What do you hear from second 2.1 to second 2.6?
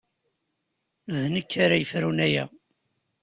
aya.